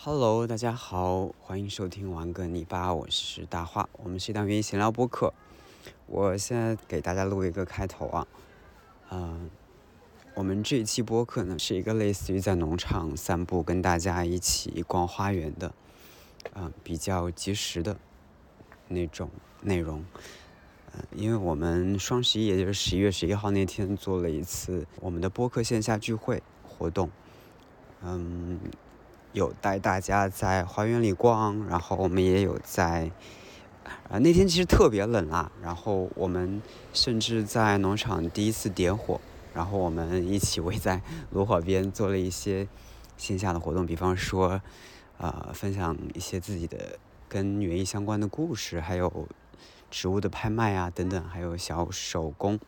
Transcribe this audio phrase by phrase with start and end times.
[0.00, 5.34] Hello，大家好，欢迎收听玩个泥巴，我是大话，我们是一档语闲聊播客。
[6.06, 8.26] 我现在给大家录一个开头啊，
[9.10, 9.50] 嗯，
[10.34, 15.74] 我们这一期播客呢是一个类似于在农场散步，跟大家一起逛花园的，
[16.54, 17.96] 嗯，比较及时的
[18.86, 19.28] 那种
[19.62, 20.04] 内容。
[20.94, 27.10] 嗯，因为我们双十一，也就是十一月十一号那天做了一次我们的播客线下聚会活动，
[28.00, 28.60] 嗯。
[29.38, 33.12] 有带大家在花园里逛，然后我们也有在，
[34.10, 36.60] 啊那天其实特别冷啊，然后我们
[36.92, 39.20] 甚至在农场第一次点火，
[39.54, 42.66] 然后我们一起围在炉火边做了一些
[43.16, 44.60] 线下的活动，比方说，
[45.18, 49.28] 啊分享一些自己的跟园艺相关的故事，还有
[49.88, 52.58] 植物的拍卖啊等等，还有小手工，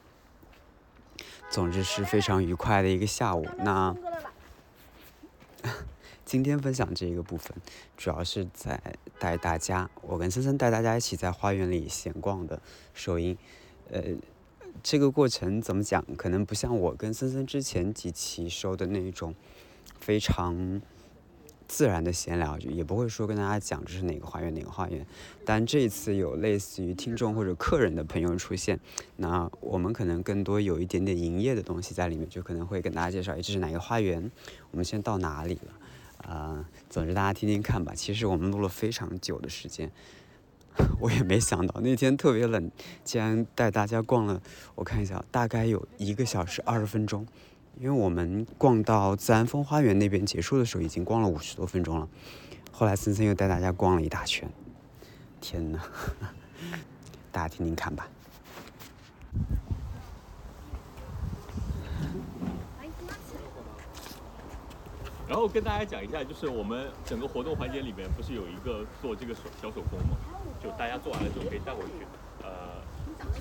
[1.50, 3.44] 总之是非常愉快的一个下午。
[3.58, 3.96] 那。
[6.30, 7.52] 今天分享这一个部分，
[7.96, 8.80] 主要是在
[9.18, 12.62] 带大家，我跟森森带大家一起在花园里闲逛的
[12.94, 13.36] 收音。
[13.90, 14.00] 呃，
[14.80, 16.04] 这个过程怎么讲？
[16.16, 19.34] 可能不像我跟森森之前几期收的那种
[19.98, 20.80] 非常
[21.66, 25.04] 自然的闲聊，也不会说跟大家讲这是哪个花园哪个花园。
[25.44, 28.78] 但这一次有类似于听众或者客人的朋友出现，
[29.16, 34.30] 那我们可能更多有一点点营业的东西在里面，就可能会跟大家介绍，哎，这是哪个花园？
[34.70, 35.74] 我们现在到哪里了？
[36.22, 37.92] 啊，总之大家听听看吧。
[37.94, 39.90] 其实我们录了非常久的时间，
[41.00, 42.70] 我也没想到那天特别冷，
[43.04, 44.40] 竟然带大家逛了。
[44.74, 47.26] 我看一下，大概有一个小时二十分钟，
[47.78, 52.08] 因为我们逛到自然风花园那边结束的时候，已经逛了五十多分钟了。
[52.72, 54.48] 后来森森又带大家逛了一大圈，
[55.40, 55.80] 天呐，
[57.32, 58.08] 大家听听看吧。
[65.30, 70.16] 然后跟大家讲一下，就是我们整个活动环节里面不是有一个做这个手小手工吗？
[70.60, 72.04] 就大家做完了之后可以带回去。
[72.42, 72.50] 呃，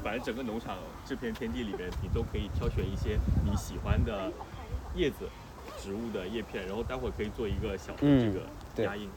[0.04, 4.32] 反正整个农场这片天地里面，你都可以挑选一些你喜欢的
[4.94, 5.28] 叶子、
[5.80, 9.10] 植物的叶片，然后待会可以做一个小的这个压印，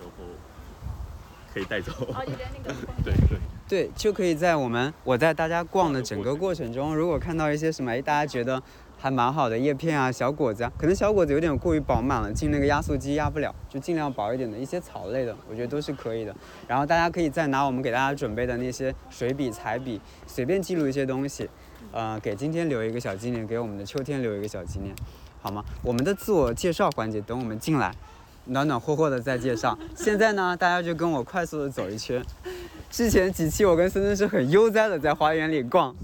[0.00, 0.24] 然后
[1.52, 1.92] 可以带走。
[3.04, 8.62] 对对对，就可以在我们我带大家逛的整个过程中，如果看到一些什么，哎，大家觉得。
[8.98, 16.34] 还蛮好的叶片啊，小果子啊，可能小果子有点过于饱满了，进那个压缩机压不了，就尽量薄一点的一些草类的，我觉得都是可以的。
[16.66, 21.48] 然后大家可以再拿我们给大家准备的那些水笔、彩笔，随便记录一些东西，
[21.92, 24.94] 呃，给今天留一个小纪念，给我们的秋天留一个小纪念，
[25.42, 25.62] 好吗？
[25.82, 27.94] 我们的自我介绍环节，等我们进来，
[28.46, 29.78] 暖暖和和的再介绍。
[29.94, 32.24] 现在呢，大家就跟我快速的走一圈。
[32.90, 35.94] 之前几期我跟森森是很悠哉的在花园里逛。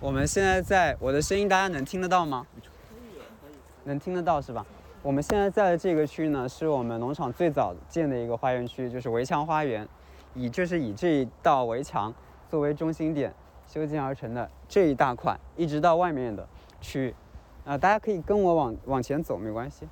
[0.00, 2.46] 我们现在在我的声音，大家能听得到吗？
[2.54, 4.64] 可以，可以，能听得到是吧？
[5.02, 9.88] 我们现在在的这个区域呢，是我们农场最早建的一个花园区，就是围墙花园，
[10.34, 12.14] 以就是以这一道围墙
[12.48, 13.34] 作为中心点
[13.66, 16.46] 修建而成的这一大块，一直到外面的
[16.80, 17.14] 区域，
[17.64, 19.88] 啊，大家可以跟我往往前走，没关系。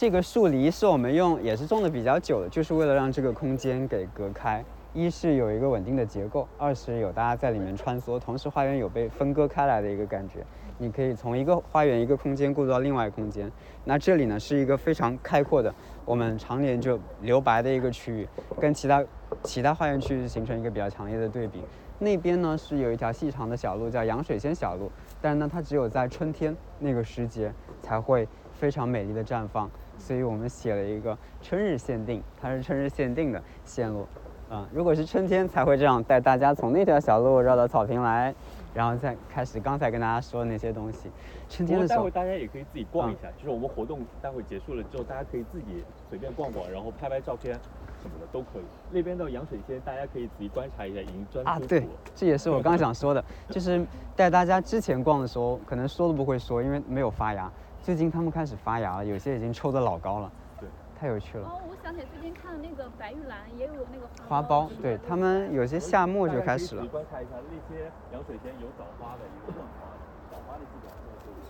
[0.00, 4.64] 这个树篱是我们用，也是种的比较久的，就是为了让这个空间给隔开。
[4.94, 10.38] 一是有一个稳定的结构，二是有大家在里面穿梭，同时花园有被分割开来的一个感觉。
[10.78, 13.52] 你可以从一个花园一个空间过渡到另外空间。
[13.84, 15.70] 那这里呢是一个非常开阔的，
[16.06, 18.26] 我们常年就留白的一个区域，
[18.58, 19.04] 跟其他
[19.42, 21.62] 其他花园区域形成一个比较强烈的对比。
[21.98, 24.90] 那边呢是有一条细长的小路，叫洋水仙小路，
[25.20, 29.70] 但是呢它只有在春天那个时节才会非常美丽的绽放。
[30.00, 34.06] 所以我们写了一个春日限定，它是春日限定的线路，
[34.48, 38.34] 啊，如果是春天才会这样带大家从那条小路绕到草坪来，
[38.74, 41.10] 然后再开始刚才跟大家说的那些东西。
[41.48, 47.54] 春天的时候，待会大家也可以自己逛一下，就是我们活动待会结束了之后，大家可以自己随便逛逛，然后拍拍照片
[48.02, 48.62] 什么的都可以。
[48.90, 53.84] 那边的洋水仙，大家可以仔细观察一下，已经专啊，对，这也是我刚想说的，就是
[54.16, 57.50] 带大家之前逛的时候，可能说都不会说，因为没有发芽。
[57.82, 60.30] 最近它们开始发芽了，有些已经抽得老高了，
[60.60, 60.68] 对，
[60.98, 61.48] 太有趣了。
[61.48, 66.86] 哦，我想起最近看的那个白玉兰也有那个花苞，对，它们有些夏末就开始了。
[66.86, 69.98] 观察一下那些洋水仙有早花的，有晚花的，
[70.30, 70.98] 早花的基本上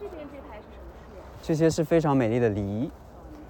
[0.00, 1.21] 这边这排是什么树？
[1.43, 2.91] 这些是非常美丽的梨，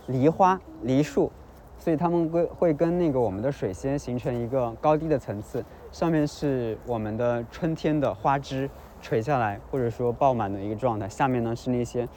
[0.06, 1.30] 梨花梨树，
[1.78, 5.62] 所以它们会会跟那个我们的水仙形成一个高低的层次，
[5.92, 8.68] 上面是我们的春天的花枝
[9.02, 12.08] 垂下来或者说爆满的一个状态，下面呢是那些。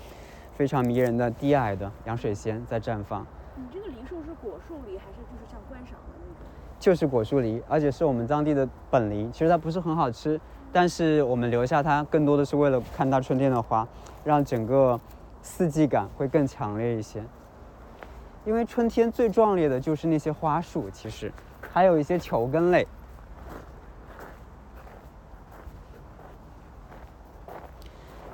[0.55, 3.25] 非常迷人的低矮的洋水仙在绽放。
[3.55, 6.45] 你这个梨树是果树梨，还是就是像观赏的那种？
[6.79, 9.29] 就是果树梨，而且是我们当地的本梨。
[9.31, 10.39] 其实它不是很好吃，
[10.71, 13.87] 但是我们留下它更多的是为了看它春天的花，
[14.23, 14.99] 让整个
[15.41, 17.23] 四季感会更强烈一些。
[18.45, 21.31] 因为春天最壮烈的就是那些花树，其实
[21.71, 22.87] 还有一些球根类。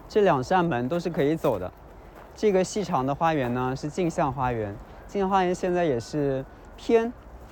[0.08, 1.72] 这两扇门都是可以走的。
[2.40, 4.74] 这个细长的花园呢是镜像花园，
[5.10, 6.46] 镜像花园现在也是
[6.78, 7.12] 偏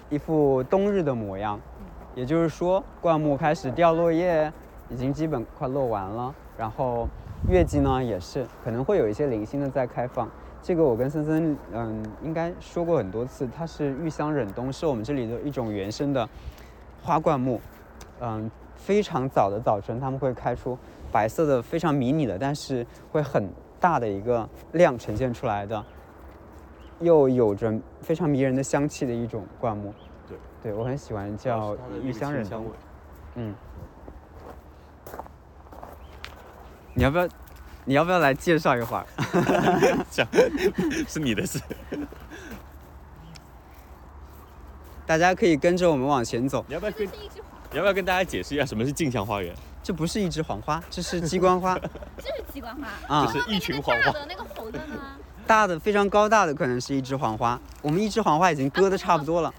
[0.10, 1.60] 一副冬日的模样，
[2.16, 4.50] 也就是说灌木开始掉落叶，
[4.89, 6.34] 已经基本快落完了。
[6.57, 7.06] 然后
[7.50, 10.25] 月季呢也是可能会有一些零星的在开放。
[10.63, 16.25] 这个我跟森森嗯应该说过很多次，它是玉香忍冬，是我们这里的一种原生的
[17.04, 17.60] 花灌木。
[18.22, 20.78] 嗯，非常早的早晨它们会开出
[21.12, 23.50] 白色的非常迷你的，但是会很
[23.80, 25.86] 大的一个量呈现出来的，
[27.00, 29.94] 又有着非常迷人的香气的一种灌木。
[30.28, 32.72] 对，对我很喜欢叫玉香忍冬清香味。
[33.36, 33.56] 嗯，
[36.94, 37.28] 你要不要？
[37.86, 39.06] 你要不要来介绍一会儿？
[40.12, 40.28] 讲
[41.08, 41.58] 是你的事。
[45.06, 46.66] 大家可以跟着我们往前走。
[46.68, 47.12] 你要不要跟你
[47.72, 49.56] 要不要跟大家解释一下什么是镜像花园？
[49.88, 51.74] 这不是一枝黄花，这是鸡冠花
[52.19, 53.16] 这是鸡冠花。
[53.16, 53.39] 啊这。
[53.39, 55.16] 是一群黄花大的那个红的呢？
[55.48, 59.54] 大的非常高大的可能是一枝黄花，我们一枝黄花已经割的差不多了。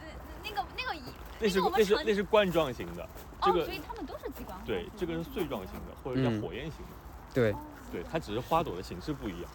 [0.44, 1.00] 那个那个一
[1.40, 3.08] 那是我们常那是那是冠状型的，
[3.40, 4.62] 这哦，个所以它们都是鸡冠花。
[4.66, 7.32] 对，这个是穗状型的，或者叫嗯火焰型的。
[7.32, 7.54] 对，
[7.90, 9.50] 对，它只是花朵的形式不一样。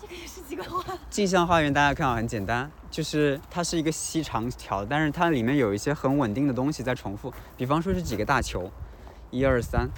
[0.00, 0.84] 这个也是鸡冠花。
[1.10, 8.70] 镜像花园大家看啊，很简单，就是它是一个细长条，但是它里面有一些很稳定的东西在重复，比方说是几个大球，
[9.30, 9.88] 一二三。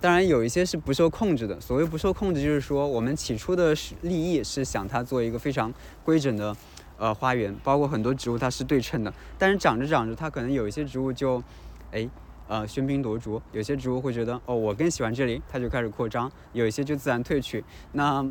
[0.00, 6.56] 当然有一些是不受控制的，所谓不受控制，就是说我们起初的是立意是想它做一个非常规整的，
[6.98, 11.42] 呃花园，包括很多植物它是对称的，但是长着长着，它可能有一些植物就，
[11.90, 12.08] 哎，
[12.46, 17.64] 呃喧宾夺主，有些植物会觉得哦我更喜欢这里，它就开始扩张，有一些就自然退去。
[17.90, 18.24] 那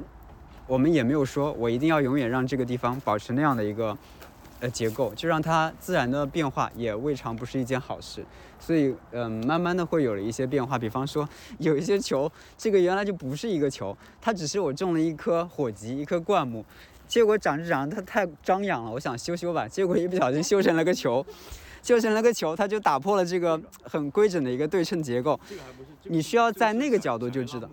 [0.68, 3.98] 我们也没有说我一定要永远让这个地方保持那样的一个
[4.60, 8.26] 呃结构，就让它自然的变化也未尝不是一件好事。
[8.60, 10.78] 所以，嗯、慢慢的会有了一些变化。
[10.80, 11.28] 比方说，
[11.60, 16.66] 有一些球，这个原来就不是一个球，它只是我种了一颗火棘，一棵灌木，
[17.08, 21.24] 结果长着长着它太张扬了，我想修修吧，结果一不小心修成了个球，
[21.84, 25.40] 修成了个球，它就打破了这个很规整的一个对称结构。
[26.06, 27.70] 你需要在那个角度就知道。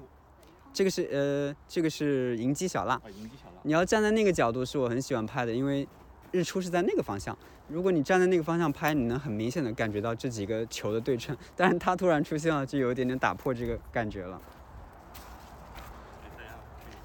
[0.75, 2.95] 这个是呃，这个是银鸡小辣。
[2.97, 3.61] 啊，银鸡小辣。
[3.63, 5.87] 你要站在那个角度是我很喜欢拍的，因为
[6.35, 7.37] 日出是在那个方向。
[7.69, 14.41] 如果你站在那个方向拍，你能很明显的感觉到这几个球的对称，但是它突然出现了，就有一点点打破这个感觉了。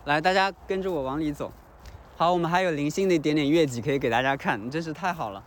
[0.05, 1.53] 来，大家跟着我往里走。
[2.17, 5.43] 好，我们还有零星的一点点月季可以给大家看，真是太好了。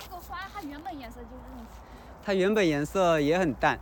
[0.00, 1.62] 这个花它原本颜色就是你，
[2.24, 3.78] 它原本颜色也很淡。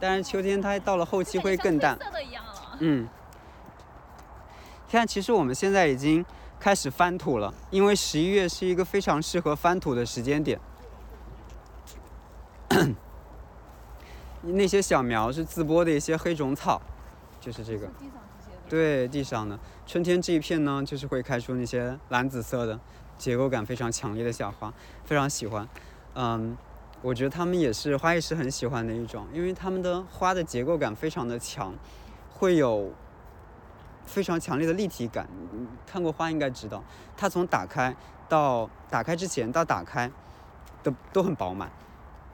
[0.00, 1.96] 但是秋天它到了后期会更淡。
[2.80, 3.08] 嗯，
[4.94, 6.24] 看，其实我们现在已经
[6.60, 10.60] 开始翻土了，因为十一月是一个非常适合翻土的时间点。
[14.42, 16.80] 那些小苗是自播的一些黑种草，
[17.40, 17.90] 就是这个。
[18.68, 22.78] 对，地上的春天这一片呢，就是会开出那些蓝紫色的，
[23.18, 24.72] 结构感非常强烈的小花，
[25.04, 25.68] 非常喜欢。
[26.14, 26.56] 嗯，
[27.02, 31.74] 我觉得它们也是花艺师很喜欢的一种，因为它们的花的结构感非常的强，
[32.32, 32.92] 会有
[34.04, 35.28] 非常强烈的立体感。
[35.86, 36.82] 看过花应该知道，
[37.16, 37.94] 它从打开
[38.28, 40.10] 到打开之前到打开，
[40.82, 41.70] 都都很饱满。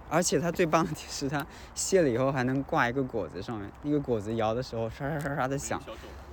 [0.09, 5.81] 而且它最棒的点是，它谢了以后还能挂一个果子上面，那个果子摇的时候刷刷刷刷的响，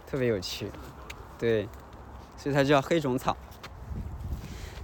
[0.10, 0.72] 特别有趣。
[1.38, 1.70] 对，
[2.36, 3.38] 所以它叫黑种草。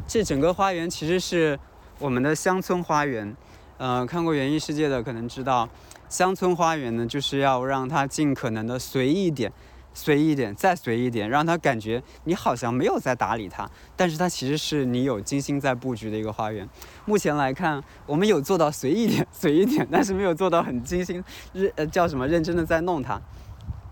[0.08, 1.60] 这整个花园其实是
[1.98, 3.36] 我们的乡村花园。
[3.80, 5.68] 呃，看过《园艺世界》的可能知道，
[6.08, 9.52] 乡村花园呢，就是要让它尽可能的随意一点，
[9.94, 16.68] 随意一点，再随意一点，让他感觉你好像没有在打理它，但是它其实是你有精心在布局的一个花园。
[17.06, 21.24] 目前来看，我们有做到随意一点， 随意一点，但是没有做到很精心，
[21.54, 23.22] 认呃叫什么认真的在弄它。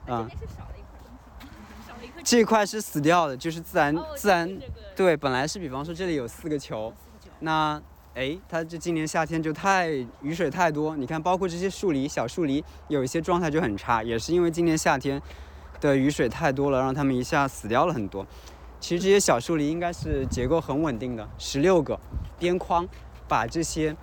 [0.07, 2.13] 嗯这，边是少了一块东西， 少了一颗。
[2.23, 6.93] 这块是死掉的，就是自然、哦自然这个对，本来是比方说这里有四个球，
[7.39, 7.81] 那
[8.13, 9.87] 哎，它这今年夏天就太
[10.21, 15.21] 雨水太多，你看，包括这些树篱，小树篱有一些状态就很差，也是因为今年夏天
[15.81, 18.25] 的雨水太多了，让它们一下死掉了很多。
[18.79, 21.99] 其实这些小树林应该是结构很稳定的，十六个
[22.39, 22.87] 边框，
[23.27, 23.95] 把这些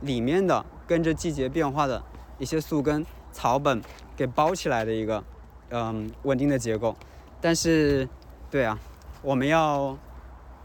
[0.00, 2.02] 里面的跟着季节变化的
[2.38, 3.80] 一些树根、草本
[4.16, 5.22] 给包起来的一个
[5.70, 6.96] 嗯稳定的结构。
[7.40, 8.08] 但是，
[8.50, 8.78] 对啊，
[9.22, 9.96] 我们要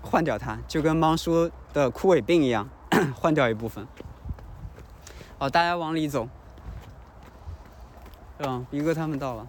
[0.02, 2.68] 换掉它，就跟猫叔的枯萎病一样，
[3.16, 3.86] 换掉一部分。
[5.38, 6.28] 好，大家往里走。
[8.40, 9.48] 嗯，一哥他们到了。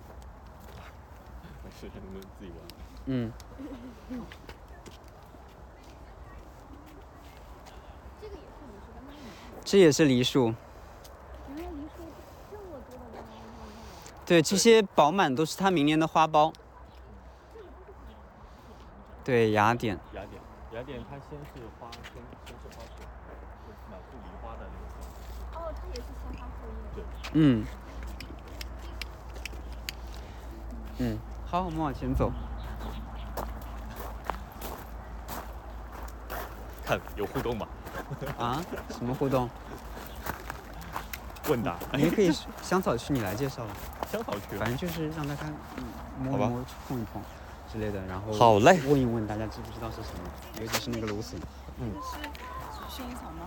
[1.82, 2.58] 没事，你们自己玩。
[3.06, 3.32] 嗯，
[9.64, 10.54] 这也是梨树
[14.24, 16.54] 对，这些饱满都是它明年的花苞。
[19.24, 19.96] 对，雅典。
[20.14, 20.40] 雅典，
[20.72, 22.84] 雅典它先是花，先先是花
[23.90, 25.58] 满树梨花的那个。
[25.58, 26.74] 哦，它也是鲜花后叶。
[26.94, 27.66] 对，嗯。
[30.98, 31.18] 嗯，
[31.52, 32.32] 好，我们往前走。
[36.82, 37.68] 看有互动吗？
[38.40, 38.64] 啊？
[38.88, 39.50] 什么互动？
[41.50, 41.76] 问答。
[41.92, 42.32] 你也可以
[42.62, 43.70] 香草区，你来介绍了。
[44.10, 44.56] 香草区。
[44.56, 45.42] 反正就是让大家
[45.76, 45.84] 嗯
[46.22, 47.20] 摸一摸、碰一碰
[47.70, 51.38] 之类的，然后好嘞问一问大家知不知道是什么，尤其是那个芦笋。
[51.76, 51.92] 嗯。
[52.00, 52.16] 是
[52.88, 53.46] 薰衣草吗？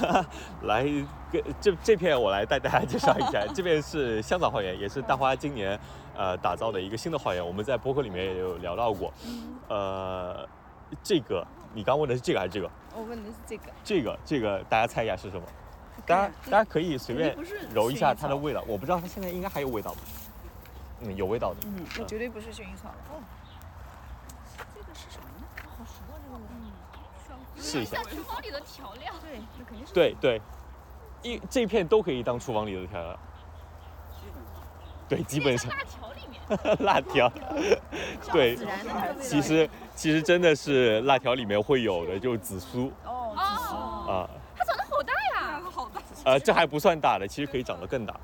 [0.62, 0.84] 来，
[1.32, 5.78] 跟这这片我来带大家介绍一下，这边是香草花园，也是大花今年
[6.16, 7.46] 呃打造的一个新的花园。
[7.46, 9.12] 我们在播客里面也有聊到过。
[9.68, 10.48] 呃，
[11.02, 12.70] 这个你刚问的是这个还是这个？
[12.94, 15.42] 我问的是这个，这个这个大家猜一下是什么？
[16.06, 17.36] 大家大家可以随便
[17.74, 20.00] 揉一下它的味道，我不知道它现在应该还有味道吗？
[21.00, 21.56] 嗯，有味道的。
[21.66, 22.88] 嗯，那绝对不是薰衣草。
[23.10, 23.20] 哦，
[24.74, 25.44] 这个是什么呢？
[25.76, 26.56] 好熟啊，这个味道。
[27.66, 29.12] 试一下厨房里的调料。
[29.20, 29.92] 对，那肯定是。
[29.92, 30.40] 对对，
[31.22, 33.18] 一这片都可以当厨房里的调料。
[35.08, 36.36] 对，基本上辣条里面。
[36.86, 37.32] 辣条，
[38.32, 38.56] 对
[39.20, 45.60] 其实其实真的是辣条里面会有的，就是紫苏哦哦，啊，它长得好大呀！
[45.72, 46.00] 好大。
[46.24, 48.14] 呃，这还不算大的，其实可以长得更大。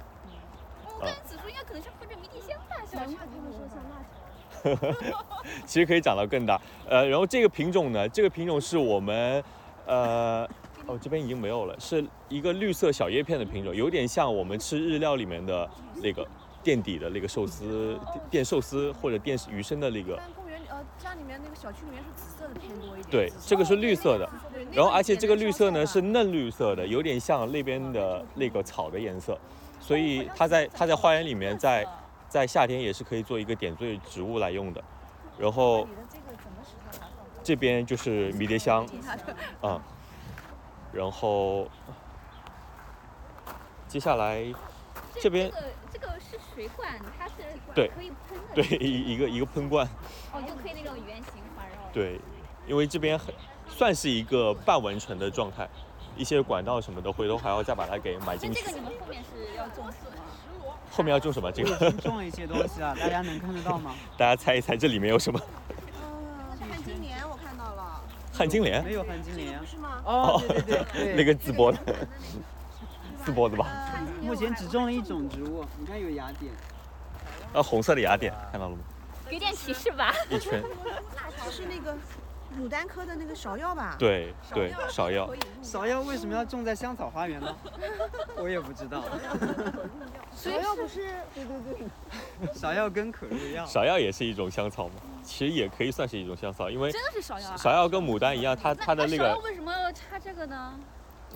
[0.87, 2.99] 我感觉紫苏应该可能是或者迷迭香大小。
[3.01, 4.15] 难怪他们说像辣条。
[5.67, 6.61] 其实可以长到更大。
[6.89, 9.43] 呃，然后这个品种呢，这个品种是我们，
[9.87, 10.49] 呃，
[10.87, 15.69] 哦这边已经没有了，是一个绿色小叶片的品种，有点像我们吃日料里面的
[16.03, 16.27] 那个
[16.63, 17.99] 垫底的那个寿司
[18.31, 20.19] 垫寿司或者垫鱼生的那个。
[20.37, 23.11] 公园呃家里面那个小区里面是紫色的偏多一点。
[23.11, 24.29] 对，这个是绿色的，
[24.73, 29.37] 然后而且这个绿色呢是嫩绿色的，有点像那边的那个草的颜色，
[29.81, 31.87] 所以它在它在花园里面在
[32.33, 34.83] 在夏天也是可以做一个点缀植物来用的。
[35.39, 35.87] 然后
[37.43, 38.87] 这边就是迷迭香，
[39.61, 39.79] 啊，
[40.95, 41.69] 然后
[43.87, 44.43] 接下来
[45.21, 47.35] 这边这个这个是水管，它是
[47.75, 48.55] 对可以喷的。
[48.55, 49.87] 对一一个一个喷罐，
[50.33, 51.77] 哦，就可以那种圆形环绕。
[51.93, 52.19] 对，
[52.67, 53.35] 因为这边很
[53.69, 55.69] 算是一个半完成的状态，
[56.17, 58.81] 一些管道什么的，回头还要再把它给埋进去那这个。
[58.81, 60.17] 你们后面是要种什么？
[60.93, 61.51] 后面要种什么？
[61.51, 63.95] 这个种了一些东西啊，大家能看得到吗？
[64.19, 65.41] 大家猜一猜，这里面有什么？
[65.71, 68.01] 嗯，汉金莲我看到了。
[68.33, 69.59] 旱金莲没有汉金莲。
[69.67, 70.03] 是吗？
[70.05, 71.79] 哦，对对对 对，那个淄博的，
[73.25, 73.67] 淄博的吧？
[73.71, 76.53] 呃目前只种了一种植物，你看有芽点，
[77.53, 78.79] 啊，红色的芽点看到了吗？
[79.29, 80.15] 给点提示吧。
[80.31, 80.63] 一圈，
[81.51, 81.97] 是那个
[82.59, 83.97] 牡丹科的那个芍药吧？
[83.99, 85.29] 对对，芍药。
[85.63, 87.57] 芍药为什么要种在香草花园呢？
[88.37, 89.03] 我也不知道。
[90.37, 91.07] 芍药不是？
[91.35, 92.53] 对对对。
[92.55, 97.57] 芍药跟可入药，芍药也是一种香草吗，其实也可以算是一种香草，因为真的是芍药啊。
[97.57, 100.75] 芍药跟牡丹一样，它它的那芍药个为什么要插这个呢？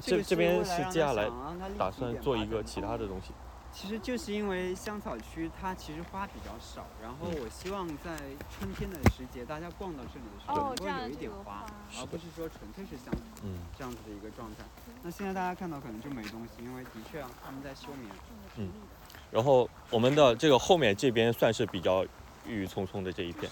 [0.01, 1.31] 这这边是接下来来
[1.79, 3.33] 打算做一个其他的东西。
[3.77, 8.17] 其实就是因为香草区它其实花比较少，然后我希望在
[8.49, 14.65] 春天的时节，大家逛到这里的时候哦这样能够有一点花花，而不是说纯粹是香草嗯这样子的一个状态。
[15.03, 18.11] 那现在大家看到可能就没东西，因为的确啊，他们在休眠。
[18.57, 18.73] 嗯
[19.31, 22.03] 然后我们的这个后面这边算是比较
[22.47, 23.51] 郁郁葱葱的这一片。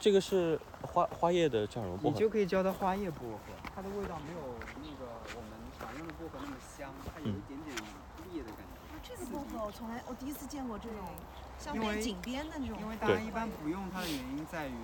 [0.00, 2.14] 这个是花花叶的叫什么薄荷？
[2.14, 7.76] 你就可以叫它花叶薄荷，它的味道没有那个我们常用的薄荷那么香，它有一点点
[8.36, 8.76] 烈的感觉。
[9.02, 11.08] 这个薄荷我从来我第一次见过这种
[11.58, 12.76] 像被紧边的那种。
[12.80, 14.76] 因为大家一般不用它的原因在于，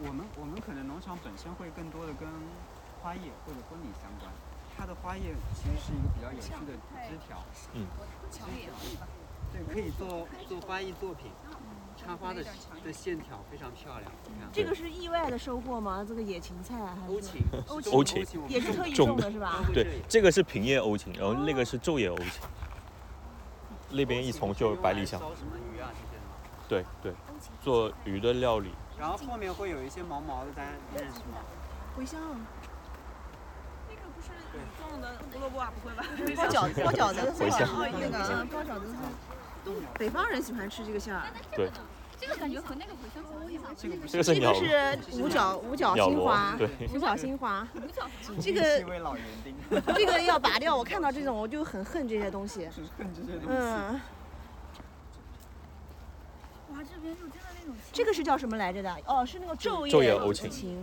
[0.00, 2.28] 我们我们可能农场本身会更多的跟
[3.02, 4.32] 花叶或者婚礼相关，
[4.72, 6.72] 它的花叶其实是一个比较有趣的
[7.04, 7.44] 枝条，
[9.52, 11.30] 对，可以做做花艺作品，
[11.96, 12.44] 插花的
[12.84, 14.48] 的线条非常漂亮，你看。
[14.52, 16.04] 这个是意外的收获吗？
[16.06, 19.64] 这个野芹菜啊还是欧芹，欧芹欧芹芹也是特意种种的是吧？
[19.72, 22.26] 对，这个是平叶欧芹，然后那个是昼叶欧芹。
[23.88, 26.34] 那边一丛就是百里香，烧什么鱼啊这些的吗？
[26.68, 27.14] 对对，
[27.62, 28.70] 做鱼的料理。
[28.98, 31.38] 然后后面会有一些毛毛的，大家认识吗？
[31.96, 32.20] 茴香。
[33.88, 34.58] 那个不是你
[34.90, 35.72] 种的胡萝卜啊？
[35.80, 36.04] 不会吧？
[36.36, 39.04] 包饺子，包饺子，茴香哦那个包饺子是东
[39.98, 41.22] 北方人喜欢吃这个馅儿。
[41.54, 41.70] 对，
[42.20, 43.62] 这个感觉和那个茴香草一样。
[43.76, 47.66] 这个不这这个是五角五角星花，对五角星花，
[48.40, 48.84] 这个
[49.94, 50.76] 这个要拔掉。
[50.76, 52.68] 我看到这种我就很恨这些东西。
[52.74, 53.58] 只恨这些东西。
[53.58, 54.00] 嗯，
[56.72, 58.96] 哇，这边就真的那种这个是叫什么来着的？
[59.06, 60.82] 哦，是那个昼昼夜欧欧芹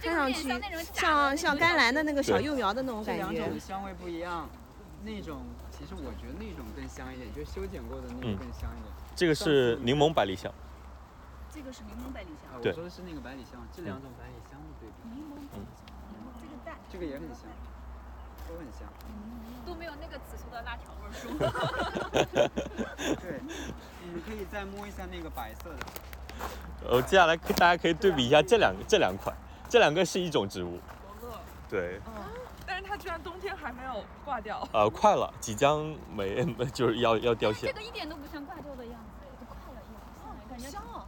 [0.00, 3.48] 这个有点看上去像像甘蓝的那个小幼苗的那种感觉。
[3.48, 4.48] 种香味不一样，
[5.04, 8.36] 那种其实我觉得那种更香一点，就修剪过的那种嗯。
[8.36, 8.92] 更香一点。
[9.14, 10.52] 这个是柠檬百里香，
[11.50, 12.52] 这个是柠檬百里香。
[12.52, 12.72] 啊，，我对。
[12.72, 15.86] 说的是那个百里香，这两种百里香的对比，柠檬百里香，
[16.40, 17.46] 这个淡这个也很香，
[18.48, 18.88] 都很香。
[19.66, 21.36] 都没有那个紫苏的辣条味儿重。
[23.20, 23.40] 对，
[24.02, 29.36] 你们可以再摸一下那个白色的， 呃，接下来大家可以对比一下这两个这两款，
[29.68, 30.78] 这两个是一种植物，
[31.20, 31.38] 罗勒，
[31.68, 32.12] 对，嗯，
[32.80, 34.66] 但是它居然冬天还没有挂掉。
[34.72, 37.80] 呃，快了，即将没 就是要要掉线这。
[37.80, 41.04] 个一点都不像挂掉的样子，都快了一样，感觉香哦。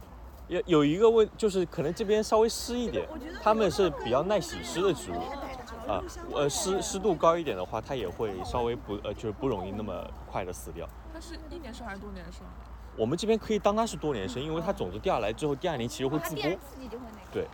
[0.49, 3.07] 有有一个问，就是可能这边稍微湿一点，
[3.41, 10.85] 它们是比较耐洗湿的植物，啊，呃，湿湿度高一点的话，它也会稍微不呃，就是不容易那么快的死掉。
[11.13, 12.41] 它是一年生还是多年生？
[12.97, 17.31] 我们这边可以当它是多年生，因为它种子掉下来之后，第二年其实会自播就会那个。
[17.31, 17.47] 对，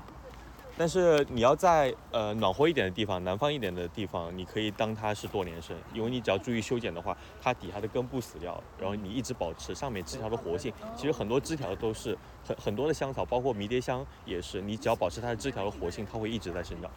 [0.77, 10.71] 但是你要在呃暖和一点的地方、南方一点的地方，你可以当它是多年生，因为你只要注意修剪的话，它底下的根不死掉，然后你一直保持上面枝条的活性。
[10.95, 12.15] 其实很多枝条都是
[12.45, 16.91] 很很多的香草，包括迷迭香也是，你只要保持它的枝条的活性，它会一直在生长。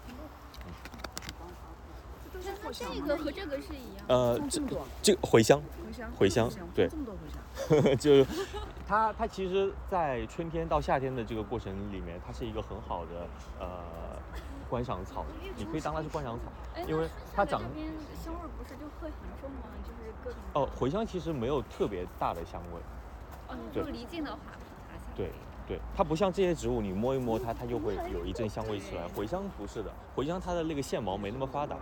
[2.72, 4.06] 这个和这个是一样。
[4.08, 7.96] 呃，这这么多这个茴香，茴香，茴香对这么多茴香。
[7.98, 8.26] 就是
[8.86, 13.26] 它它其实，在春天到夏天的这个过程里面，它是一个很好的
[13.60, 13.82] 呃
[14.68, 15.24] 观赏草，
[15.56, 16.44] 你可以当它是观赏草。
[16.74, 19.66] 哎，因为它长香味儿不是就会很重吗？
[19.84, 20.40] 就是各种。
[20.54, 22.80] 哦，茴香其实没有特别大的香味。
[23.48, 24.38] 哦，对就离近的话。
[25.16, 25.30] 对
[25.66, 29.08] 对，它不像这些植物，你摸一摸它，它就会有一阵香味出来。
[29.08, 31.76] 茴香不是的，茴香它的那个线毛没那么发达。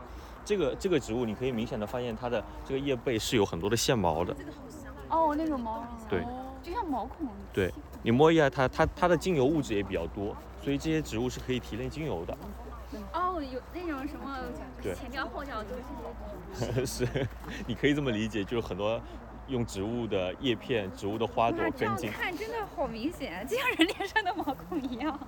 [0.49, 4.35] 这个这个植物，你可以明显的发现它的这个叶背是有很多的线毛的。
[5.11, 5.85] 哦，那种毛。
[6.09, 6.25] 对
[6.63, 7.29] 就像毛孔。
[7.53, 7.71] 对，
[8.03, 12.35] 你摸一下它，它它的精油物质也比较多，所以这些植物是可以提炼精油的。
[13.13, 14.39] 哦，有那种什么
[14.81, 15.75] 对前调后调都
[16.81, 16.87] 是。
[17.05, 17.29] 是，
[17.67, 18.99] 你可以这么理解，就是很多
[19.49, 25.21] 用植物的叶片、植物的花朵根茎，看真的好明显，就像人脸上的毛孔一样。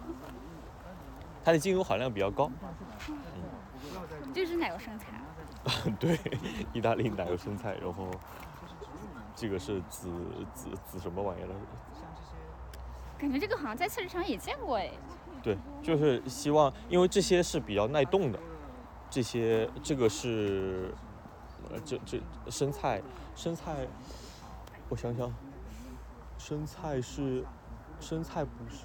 [1.45, 2.51] 它的精油含量比较高。
[4.33, 5.07] 这是奶油生菜。
[6.01, 6.19] 对，
[6.73, 8.11] 意大利奶油生菜，然后
[9.37, 10.11] 这个是紫
[10.55, 11.61] 紫紫什么玩意儿来着？
[13.19, 14.91] 感觉这个好像在菜市场也见过哎。
[15.43, 18.39] 对，就是希望，因为这些是比较耐冻的，
[19.11, 20.95] 这些这个是，
[21.71, 22.19] 呃，这这
[22.51, 23.03] 生菜，
[23.35, 23.87] 生菜，
[24.89, 25.33] 我想想，
[26.39, 27.45] 生菜是，
[28.01, 28.85] 生菜不是，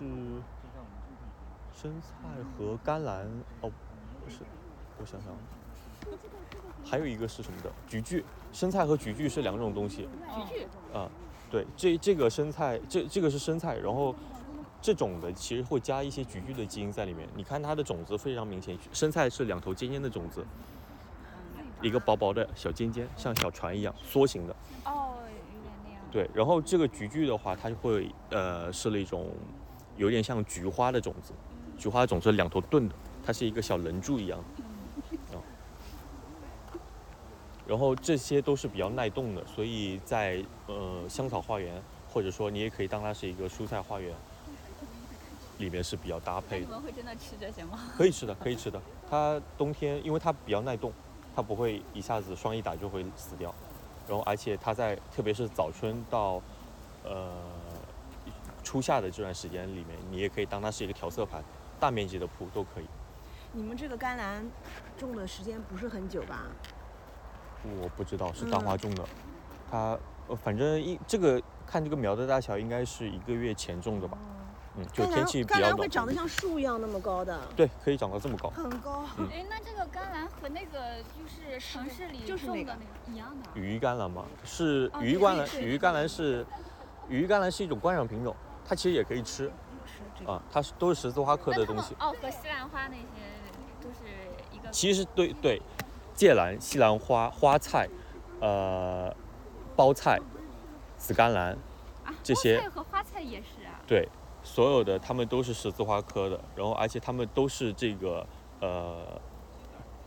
[1.73, 2.27] 生菜
[2.57, 3.25] 和甘蓝，
[3.61, 3.71] 哦，
[4.23, 4.39] 不是，
[4.99, 5.33] 我想想，
[6.85, 7.71] 还有一个是什么的？
[7.87, 10.07] 菊苣，生菜和菊苣是两种东西，
[10.47, 10.97] 菊苣。
[10.97, 11.09] 啊，
[11.51, 14.15] 对，这这个生菜，这这个是生菜，然后
[14.81, 17.27] 这种的其实会加一些菊苣的基因在里面。
[17.35, 20.45] 你看它的种子非常明显，生菜是两头尖尖的种子，
[21.81, 24.55] 一个薄薄的小尖尖，像小船一样梭形的。
[24.85, 25.15] 哦，
[25.53, 25.99] 有点那样。
[26.11, 29.31] 对，然后这个菊苣的话，它就会呃是那种
[29.97, 31.33] 有点像菊花的种子，
[31.77, 34.45] 菊花的种子两头钝的，它是一个小棱柱一样的。
[35.37, 35.41] 啊
[37.67, 44.13] 然后这些都是比较耐冻的，所以在呃香草花园，或者说你也可以当它是一个蔬菜花园，
[45.57, 46.65] 里面是比较搭配的。
[46.65, 47.79] 你们会真的吃这些吗？
[47.97, 48.79] 可以吃的，可以吃的。
[49.09, 50.93] 它冬天因为它比较耐冻，
[51.35, 53.53] 它不会一下子霜一打就会死掉。
[54.07, 56.39] 然后而且它在特别是早春到
[57.03, 57.31] 呃
[58.63, 61.43] 初夏的这段时间里面，你也可以当它是一个调色盘，
[61.79, 62.85] 大面积的铺都可以。
[63.53, 64.45] 你们这个甘蓝
[64.97, 66.45] 种的时间不是很久吧？
[67.81, 69.03] 我不知道是大花种的，
[69.69, 69.97] 它
[70.27, 74.17] 呃反正一这个看这个苗的大小应该是一个月前种的吧。
[74.77, 78.49] 嗯，就天气比甘蓝会较暖和长得像树一样那么高的，对，可以长到这么高。
[78.49, 79.05] 很高。
[79.17, 83.53] 嗯哎，那这个甘蓝和那个就是城市里就是那个种的那个一样的啊。
[83.55, 86.45] 羽衣甘蓝嘛，是哦羽衣甘蓝，羽衣甘蓝是
[87.07, 88.35] 羽衣甘蓝是一种观赏品种，
[88.67, 89.49] 它其实也可以吃
[90.27, 91.95] 啊，它是都是十字花科的东西。
[92.01, 93.05] 哦，和西兰花那些
[93.81, 94.11] 都是
[94.51, 94.69] 一个。
[94.71, 95.61] 其实对对，
[96.15, 97.89] 芥蓝、西兰花、花菜，
[98.39, 99.13] 呃，
[99.75, 100.17] 包菜、
[100.97, 101.51] 紫甘蓝，
[102.05, 103.81] 啊，这些和花菜也是啊。
[103.85, 104.07] 对，
[104.41, 108.25] 所有的它们都是十字花科的，然后而且它们都是这个
[108.61, 109.19] 呃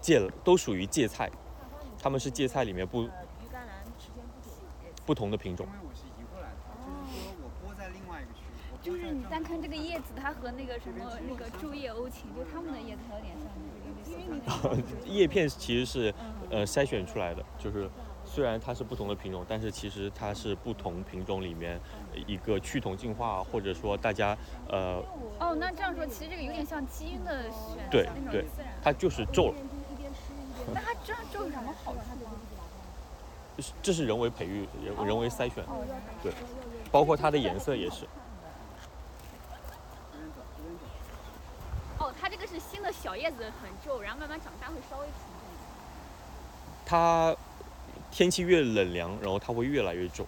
[0.00, 1.30] 芥都属于芥菜，
[2.02, 4.56] 它们是芥菜里面不呃，鱼甘蓝时间不久。
[5.04, 5.72] 不同的品种因。
[5.72, 8.40] 为我是移过来的，就是说我播在另外一个区，
[8.80, 13.44] 就是你单看这个叶子，它和那个什么那个柱叶欧芹，就它们的叶子还有点像
[15.06, 16.14] 叶片其实是
[16.50, 17.88] 呃筛选出来的，就是
[18.24, 21.80] 虽然它是不同的品种，但是其实它是不同品种里面
[22.26, 24.36] 一个趋同进化，或者说大家
[24.68, 25.02] 呃
[25.38, 28.44] 哦，那这样说，其实这个有点像基因的选对对。
[28.82, 29.54] 它就是皱了，
[30.72, 32.30] 那它这样皱有什么好处吗？
[33.56, 35.84] 就是这是人为培育、人人为筛选，哦，
[36.22, 36.32] 对，
[36.92, 38.06] 包括它的颜色也是。
[42.58, 45.22] 新的小叶子很皱，然后慢慢长大会稍微平整。
[46.84, 47.36] 它
[48.10, 50.26] 天气越冷凉，然后它会越来越皱。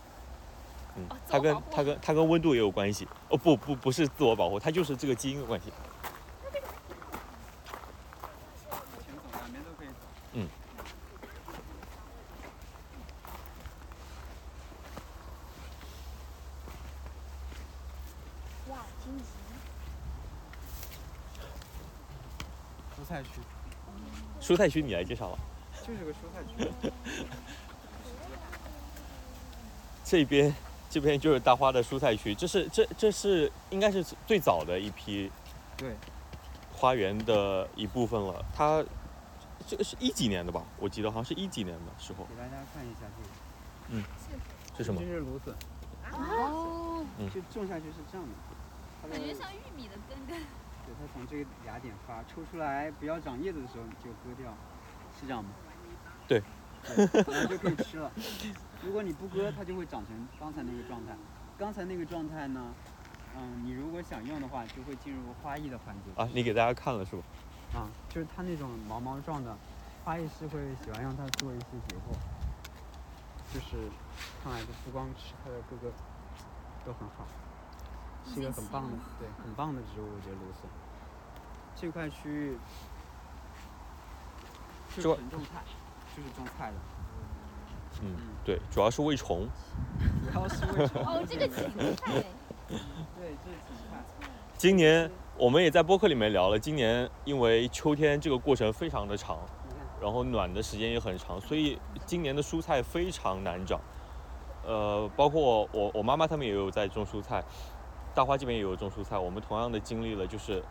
[0.96, 3.06] 嗯哦，它跟它跟它跟温度也有关系。
[3.28, 5.72] 哦，不不不是自我保护，它就是这个基因的关系。
[9.32, 9.94] 两边都可以走。
[10.32, 10.48] 嗯。
[18.68, 19.24] 哇，荆棘。
[22.98, 23.28] 蔬菜区
[24.50, 25.38] 蔬菜区你来介绍吧。
[25.86, 26.90] 就是个蔬菜区。
[30.04, 30.52] 这边
[30.90, 35.30] 这边就是大花的蔬菜区，这是这这是应该是最早的一批
[35.76, 35.94] 对，
[36.72, 38.44] 花园的一部分了。
[38.52, 38.84] 它
[39.68, 40.64] 这个是一几年的吧？
[40.80, 42.24] 我记得好像是一几年的时候。
[42.24, 44.02] 给大家看一下这个，嗯
[44.76, 45.06] 是什么这？
[45.06, 45.54] 是芦笋，
[46.10, 50.44] 哦，就种下去是这样的感觉像玉米的根根。
[50.90, 54.52] 对，它从这个芽点发抽出来，不要长叶子的时候你就割掉，
[55.18, 55.50] 是这样吗？
[56.26, 56.42] 对
[56.82, 58.10] 对，然后就可以吃了。
[58.82, 61.16] 如果你不割，它就会长成刚才那个状态。
[61.56, 62.74] 刚才那个状态呢，
[63.36, 66.20] 嗯，你如果想用的话，就会进入花艺的环节。
[66.20, 67.22] 啊，你给大家看了是吧？
[67.74, 69.56] 啊，就是它那种毛毛状的，
[70.04, 72.16] 花艺师会喜欢用它做一些结构，
[73.54, 73.88] 就是
[74.42, 75.92] 看来的不光吃它的各个
[76.84, 77.26] 都很好，
[78.26, 80.70] 是一个很棒的，对，很棒的植物，我觉得芦笋。
[81.76, 82.58] 这块区域
[84.90, 85.62] 就是纯种菜，
[86.16, 86.76] 就是种菜的，
[88.02, 89.48] 嗯，对，主要是喂虫。
[90.22, 91.02] 主要是喂虫？
[91.04, 91.64] 哦，这个芹
[91.96, 92.04] 菜。
[92.68, 94.04] 对，这是芹菜。
[94.56, 99.38] 今年我们也在播客里面聊了，今年因为秋天这个过程非常的长，
[100.00, 103.80] 然后暖的时间也很长，所以今年的蔬菜非常难长。
[104.62, 107.42] 呃，包括我我妈妈他们也有在种蔬菜，
[108.20, 109.16] 大花这边也有种蔬菜。
[109.16, 110.62] 我们同样的经历了，就是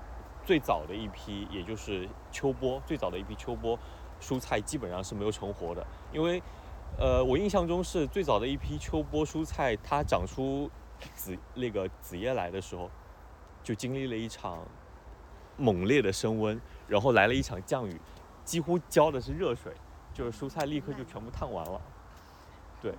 [0.45, 3.75] 最早的一批，也就是秋播，最早的一批秋播
[4.21, 5.83] 蔬菜基本上是没有成活的，
[6.13, 6.39] 因为
[6.99, 10.69] 呃，我印象中是最早的一批秋播蔬菜，它长出
[11.15, 12.87] 紫那个紫叶来的时候，
[13.63, 14.59] 就经历了一场
[15.57, 17.99] 猛烈的升温，然后来了一场降雨，
[18.45, 19.73] 几乎浇的是热水，
[20.13, 21.81] 就是蔬菜立刻就全部烫完了。
[22.79, 22.93] 对，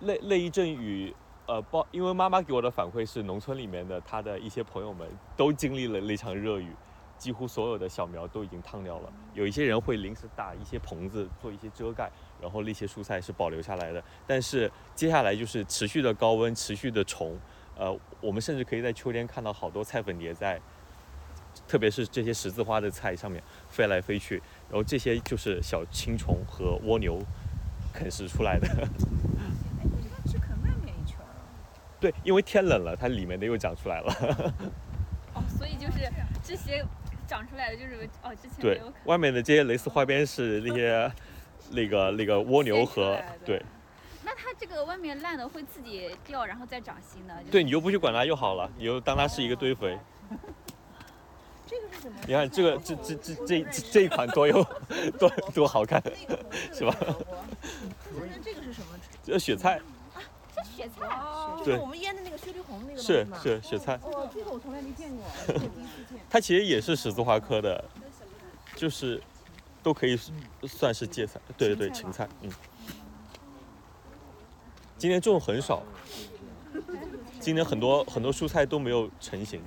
[0.00, 1.16] 那那一阵雨，
[1.46, 6.72] 呃，包因为妈妈给我的反馈是农村里面的她的一些朋友们都经历了那场热雨，
[7.18, 9.12] 几乎所有的小苗都已经烫掉了。
[9.34, 14.02] 有一些人会临时打一些棚子做一些遮盖，然后那些蔬菜是保留下来的。
[14.26, 17.36] 但是接下来就是持续的高温，持续的虫，
[17.76, 20.60] 呃，我们甚至可以在秋天看到好多菜粉蝶在，
[21.66, 24.36] 特别是这些十字花的菜上面飞来飞去，
[24.70, 27.20] 然后这些就是小青虫和蜗牛
[27.92, 28.88] 啃食出来的。
[32.02, 34.12] 对，因为天冷了，它里面的又长出来了。
[35.34, 36.10] 哦，所以就是
[36.42, 36.84] 这些
[37.28, 41.12] 长出来的就是哦，之前没对外面的这些蕾丝花边是那些
[41.70, 43.62] 那个那个蜗牛和对
[44.24, 47.34] 那它这个外面烂的会自己掉，然后再长新的。
[47.38, 49.96] 就是对，你就不去管它就好了，你就当它是一个堆肥。
[51.64, 52.16] 这个是什么？
[52.26, 54.62] 你看这个这这这这这这一款多有
[55.18, 56.02] 多多好看，
[56.72, 56.94] 是吧？
[57.00, 58.98] 那这个是什么？
[59.22, 59.84] 这雪菜这
[60.76, 63.38] 雪菜，哦，就是我们腌的那个雪里红那个是吗？
[63.42, 66.18] 是雪菜，哦，这个我从来没见过， 这是我第一次见。
[66.30, 67.84] 它其实也是十字花科的，
[68.74, 69.22] 就是
[69.82, 70.18] 都可以
[70.64, 72.50] 算是芥菜，对对对，芹菜，嗯。
[74.98, 75.82] 今天种很少，
[77.40, 79.60] 今天很多很多蔬菜都没有成型。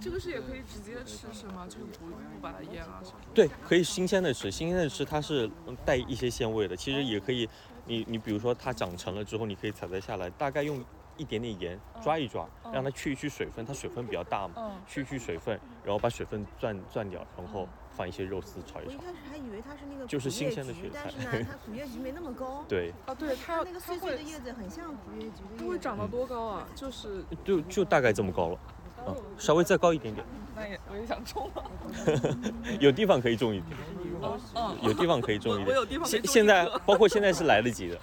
[0.00, 1.66] 这个是也可以直接吃是吗？
[1.66, 3.16] 就是不不把它腌了什么。
[3.34, 6.76] 对，可以新鲜的吃，新鲜的吃它是嗯带一些鲜味的。
[6.76, 7.48] 其实也可以，
[7.86, 10.84] 你你比如说它长成了之后，你可以采摘下来，大概用
[11.16, 18.96] 一点点盐抓一抓，让它去一去水分，它水分比较大嘛，嗯，去一去水分，然后把水分攥攥掉，然后放一些肉丝炒一炒我一。
[18.96, 22.64] 开始还以为它是那个就是新鲜的菊雪菜但是呢，它苦叶菊没那么高。
[22.68, 25.64] 对，哦，对它那个碎碎的叶子很像苦叶菊的叶子。
[25.64, 26.66] 它会长到多高啊？
[26.74, 28.58] 就是 就就大概这么高了，
[29.06, 31.70] 嗯，稍微再高一点点，那也我也想种了。
[32.80, 33.76] 有地方可以种一点，
[34.20, 35.76] 哦，有地方可以种一点。
[36.04, 37.98] 现现在包括现在是来得及的。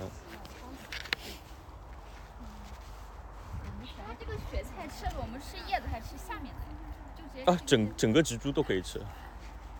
[0.00, 0.10] 嗯。
[4.06, 6.74] 它这个雪菜吃了，我们吃叶子还是下面的呀？
[7.16, 7.44] 就接。
[7.50, 9.00] 啊，整整个植株都可以吃。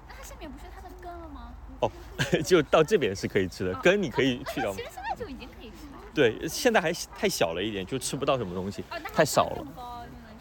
[0.09, 1.53] 那它下面不是它的根了吗？
[1.81, 1.91] 哦，
[2.45, 3.75] 就到这边是可以吃的。
[3.81, 4.77] 根你可以去掉吗？
[4.79, 5.99] 其实现在就已经可以吃了。
[6.15, 8.85] 对，现在还太小了一点，就吃不到什么东西。
[9.13, 9.67] 太少了。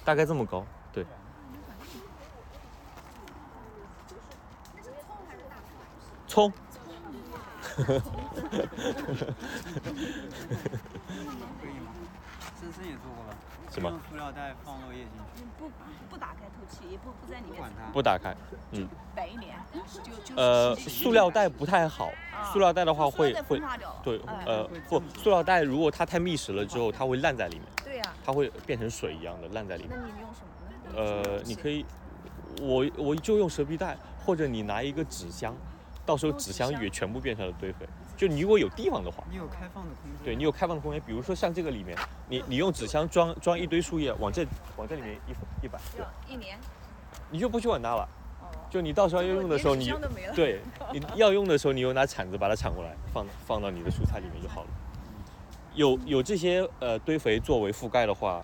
[0.04, 0.66] 大概这么高。
[6.32, 6.52] 对，葱。
[7.76, 7.84] 可
[11.67, 11.91] 以吗？
[12.60, 13.36] 森森也做过了，
[13.70, 15.70] 什么用塑料袋放落叶进去，不
[16.10, 17.91] 不打开透气，也不不在里面不管它。
[17.91, 18.36] 不打开，
[18.72, 22.10] 嗯，摆一年，就就呃，是塑料袋不太好，
[22.54, 23.62] 塑料袋的话会会。
[24.04, 30.06] 对，哎呃，不，塑料袋如果它太密实了之后，它会烂在里面，对呀、它会变成水一样的烂在里面那。
[30.08, 30.48] 你用什么
[31.04, 31.22] 呢？
[31.36, 31.86] 呃，你可以，
[32.62, 35.56] 我我就用蛇皮袋，或者你拿一个纸箱，
[36.06, 37.88] 到时候纸箱也全部变成了堆肥。
[38.18, 40.24] 就你如果有地方的话，你有开放的空间。
[40.24, 44.46] 对你有开放的空间，比如说像这个里面，你你用纸箱装装一堆树叶，往这
[44.78, 46.58] 往这里面一一摆，对要一年。
[47.30, 48.08] 你就不去管它了。
[48.70, 49.92] 就你到时候要用的时候，你
[50.36, 50.62] 对
[50.94, 54.68] 你要用的时候，你就拿铲子把它铲过来，放放到你的蔬菜里面就好了。
[55.74, 58.44] 有有这些呃堆肥作为覆盖的话，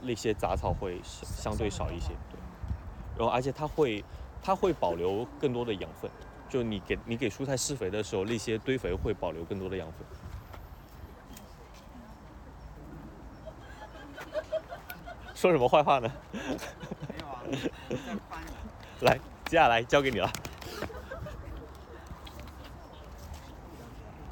[0.00, 2.38] 那些杂草会相相对少一些，对。
[3.16, 4.04] 然后而且它会
[4.42, 6.10] 它会保留更多的养分，
[6.50, 10.04] 就你给你给蔬菜施肥的时候，那些堆肥会保留更多的养分。
[15.32, 16.12] 说什么坏话呢？
[16.32, 16.38] 没
[17.20, 17.40] 有啊，
[17.88, 17.96] 在
[18.28, 19.06] 夸你。
[19.06, 20.28] 来，接下来交给你了。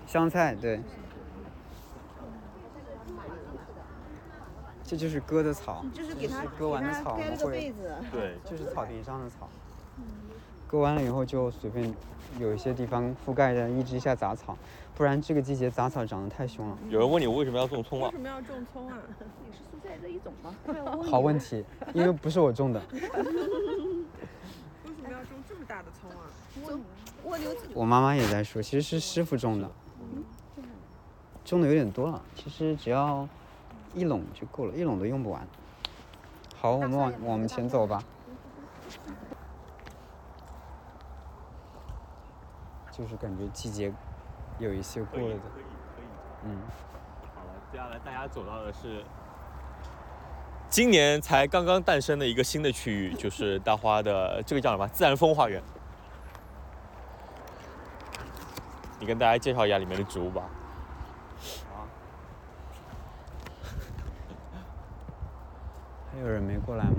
[0.07, 0.83] 香菜，对。
[4.85, 7.16] 这就是割的草，就是给它割完的草
[8.11, 9.48] 对，就是草坪上的草。
[10.68, 11.92] 割完了以后就随便
[12.38, 14.57] 有一些地方覆盖着抑制一下杂草，
[14.94, 16.78] 不然这个季节杂草长得太凶了。
[16.90, 18.22] 有人问你为什么要种葱啊为什？
[18.22, 18.98] 么要种葱啊？
[19.46, 20.54] 也是蔬菜的一种吗？
[21.11, 23.09] 好问题，因为不是我种的， 为什
[25.02, 26.28] 么要种这么大的葱啊？
[27.24, 29.70] 蜗牛我妈妈也在说，其实是师傅种的，
[31.46, 33.26] 种的有点多了，其实只要
[33.94, 35.48] 一垄就够了，一垄都用不完。
[36.57, 38.04] 好，我们往往前走吧。
[42.98, 43.92] 就是感觉季节
[44.58, 46.04] 有一些过了的，可以，可以。
[46.46, 46.56] 嗯，
[47.32, 49.04] 好了，接下来大家走到的是
[50.68, 54.88] 今年才刚刚诞生的一个新的区域，就是大花的这个叫什么？
[54.88, 55.62] 自然风花园。
[58.98, 60.42] 你跟大家介绍一下里面的植物吧。
[61.72, 61.87] 好。
[66.11, 66.96] 还有人没过来吗？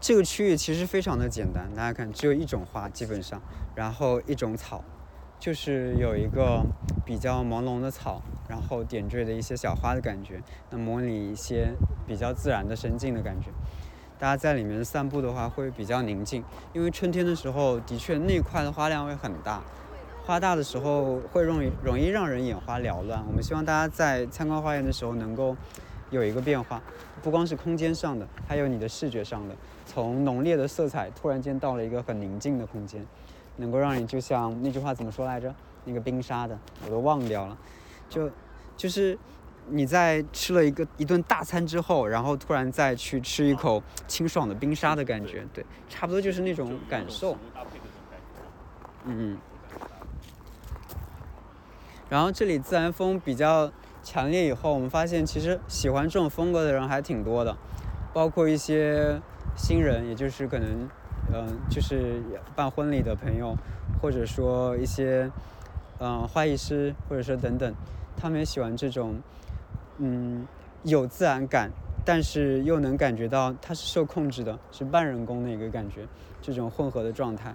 [0.00, 3.40] 这个区域其实非常的简单，大家看，只有一种花，基本上，
[3.74, 4.82] 然后一种草，
[5.38, 6.62] 就是有一个
[7.04, 11.72] 比较朦胧的草，然后点缀的一些小花的感觉，那模拟一些
[12.06, 13.48] 比较自然的生境的感觉。
[14.18, 19.62] 大家在里面散步的话会比较宁静，因为春天的时候的确那块的花量会很大，
[20.24, 23.24] 花大的时候会容易容易让人眼花缭乱。
[23.26, 25.56] 我们希望大家在参观花园的时候能够
[26.10, 26.80] 有一个变化，
[27.20, 29.56] 不光是空间上的，还有你的视觉上的，
[29.86, 33.04] 从浓烈的色彩突然间到了一个很宁静的空间，
[33.56, 35.54] 能够让你就像那句话怎么说来着？
[35.84, 37.58] 那个冰沙的我都忘掉了，
[38.08, 38.30] 就
[38.76, 39.18] 就是。
[39.68, 47.34] 你在吃了一个一顿大餐之后，然后突然再去吃一口清爽的冰沙的感觉，对，差不多就是那种感受。
[47.54, 48.42] 搭配的这种感觉。
[49.04, 49.38] 嗯，
[52.08, 53.70] 然后这里自然风比较
[54.02, 57.56] 强烈，以后我们发现其实喜欢这种风格的人还挺多的，
[58.12, 59.22] 包括一些
[59.56, 60.90] 新人，也就是可能，
[61.32, 62.22] 嗯、就是
[62.54, 63.56] 办婚礼的朋友，
[64.00, 65.30] 或者说一些，
[65.98, 67.74] 嗯、花艺师，或者说等等，
[68.16, 69.20] 他们也喜欢这种，
[69.98, 70.46] 嗯，
[70.82, 71.70] 有自然感，
[72.04, 76.06] 但是又能感觉到它是受控制的，是半人工的一个感觉，
[76.40, 77.54] 这种混合的状态。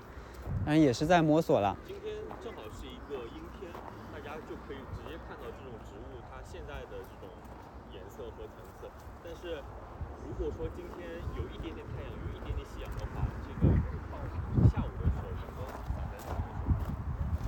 [0.65, 1.75] 当然也是在摸索啦。
[1.85, 3.69] 今天正好是一个阴天，
[4.13, 7.27] 大家就可以直接看到这种植物它现在的这种
[7.91, 8.87] 颜色和层次。
[9.21, 9.59] 但是
[10.23, 13.75] 如果说今天有一点点太阳，有一点点夕阳的话，这个
[14.07, 14.23] 傍
[14.71, 16.79] 下午的时候，阳光洒在上面的时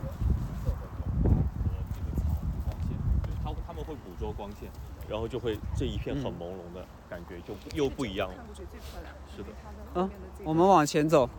[0.03, 0.11] 候，
[0.59, 1.31] 色的这种花
[1.63, 2.35] 和这个草
[2.67, 4.69] 光线，对，它它们会捕捉光线，
[5.09, 8.35] 然后就会这一片很嗯朦胧的感觉就又不一样了。
[8.37, 9.13] 看过去最漂亮。
[9.35, 9.49] 是的。
[9.95, 10.09] 嗯，
[10.45, 11.29] 我们往前走。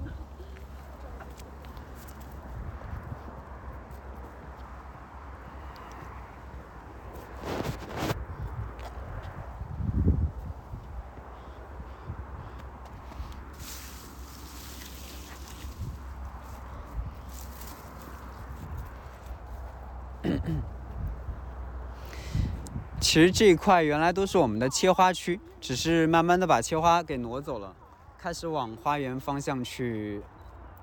[23.11, 27.75] 其实这一块原来都是我们的切花区，只是慢慢的把切花给挪走了。
[28.17, 30.23] 开始往花园方向去，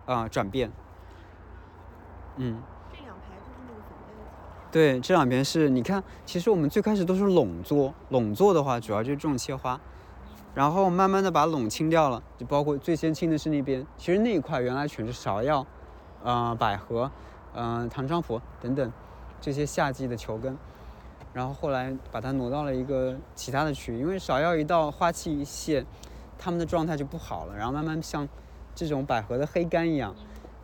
[0.06, 0.70] 呃，转变。
[2.36, 2.62] 嗯，
[2.92, 4.68] 这两排就是那个粉黛的草。
[4.70, 9.80] 对，这两边是你看，其实我们最开始都是垄作，垄作的话主要就是种切花，
[10.54, 15.66] 然后慢慢的把垄清掉了，就包括最先清的是那边，其实那一块原来全是芍药，
[16.22, 17.10] 呃，百合，
[17.54, 18.92] 呃，唐菖蒲等等
[19.40, 20.58] 这些夏季的球根，
[21.34, 25.86] 然后后来把它挪到了一个其他的区域，因为芍药一到花期一谢，
[26.38, 28.28] 它们的状态就不好了，然后慢慢像
[28.74, 30.16] 这种百合的黑干一样。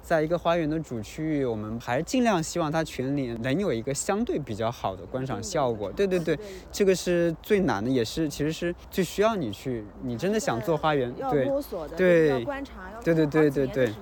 [0.01, 5.89] 在一个花园的主区域，我们还是尽量希望它全年能有一个相对比较好的观赏效果。
[5.93, 6.37] 对对对，
[6.73, 13.93] 这个是最难的，也是其实是最需要你去，你真的想做花园，要对，摸索的，对要观察，要对对对对对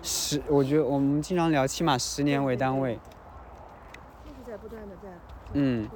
[0.00, 2.94] 十，我觉得我们经常聊，起码十年为单位。
[4.24, 5.08] 就是在不断的在
[5.52, 5.88] 嗯。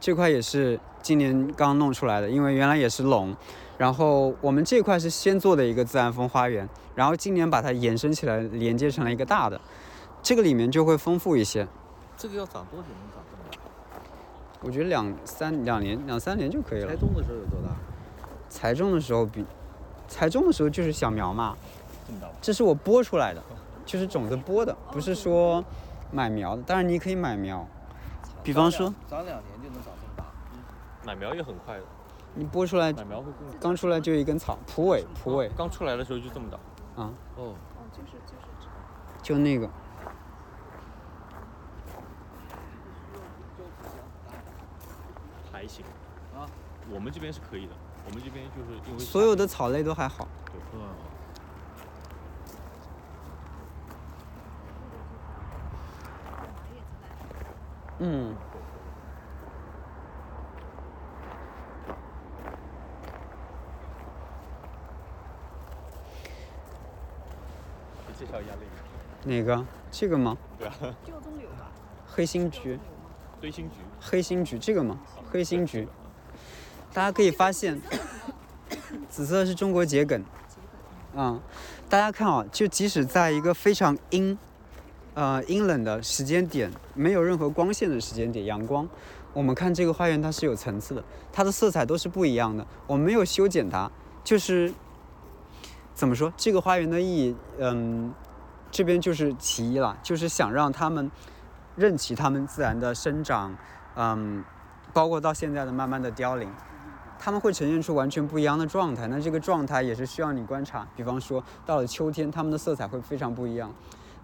[0.00, 3.34] 这块也是今年刚弄出来的，因为原来也是垄，
[3.78, 9.58] 然后我们这块是先做的一个自然风花园，然后今年把它延伸起来，连接成了一个大的，
[10.22, 11.66] 这个里面就会丰富一些。
[12.18, 13.58] 这个要长多久能长这么大？
[14.60, 16.96] 我觉得两三两年两三年就可以了栽。
[16.96, 17.74] 种的时候有多大？
[18.50, 19.42] 采种的时候比
[20.06, 21.56] 采种的时候就是小苗嘛，
[22.06, 22.28] 这么大？
[22.42, 23.42] 这是我播出来的，
[23.86, 25.64] 就是种子播的，不是说
[26.12, 26.62] 买苗的。
[26.62, 27.66] 当然你可以买苗，
[28.44, 30.24] 比方说长两年就能长这么大。
[31.02, 31.84] 买苗也很快的，
[32.34, 33.58] 你播出来买苗会更快。
[33.58, 36.58] 刚出来就一根草，蒲苇蒲苇刚出来的时候就这么大，
[37.02, 37.54] 啊，哦，哦，
[37.90, 38.72] 就是就是这样。
[39.22, 39.68] 就那个。
[45.50, 45.84] 还行
[46.36, 46.44] 啊。
[46.90, 47.72] 我们这边是可以的，
[48.06, 50.28] 我们这边就是因为所有的草类都还好。
[50.74, 50.80] 嗯，
[57.98, 58.34] 嗯，
[68.18, 68.52] 介绍一下
[69.24, 69.64] 那个哪个？
[69.90, 70.36] 这个吗？
[70.58, 71.70] 对啊，旧棕榈吧，
[72.06, 72.78] 黑心菊，
[73.40, 74.98] 堆心菊，黑心菊这个吗？
[75.30, 75.88] 黑心菊，
[76.92, 77.80] 大家可以发现，
[79.08, 80.22] 紫色是中国桔梗。
[81.16, 81.40] 嗯，
[81.88, 84.36] 大家看啊，就即使在一个非常阴，
[85.14, 88.88] 呃阴冷的时间点，没有任何光线的时间点，阳光，
[89.32, 92.66] 我们看这个花园它是有层次的，它的色彩都是不一样的。
[92.86, 93.90] 我们没有修剪它，
[94.22, 94.72] 就是
[95.94, 96.32] 怎么说？
[96.36, 98.12] 这个花园的意义，嗯，
[98.70, 101.10] 这边就是其一了，就是想让它们
[101.76, 103.56] 任其它们自然的生长，
[103.94, 104.44] 嗯，
[104.92, 106.48] 包括到现在的慢慢的凋零。
[107.16, 110.86] 它们会呈现出完全不一样的状态，那这个状态也是需要你观察。
[110.94, 113.72] 比方说，到了秋天，它们的色彩会非常不一样，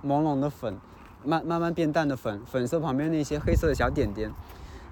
[0.05, 0.79] 朦胧的粉，
[1.25, 4.33] 慢慢慢变淡的粉，粉色旁边那些黑色的小点点，